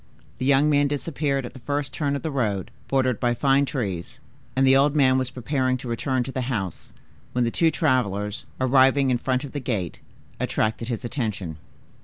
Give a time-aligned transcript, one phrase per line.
[0.39, 4.19] The young man disappeared at the first turn of the road, bordered by fine trees,
[4.55, 6.91] and the old man was preparing to return to the house,
[7.33, 9.99] when the two travelers, arriving in front of the gate,
[10.39, 11.57] attracted his attention.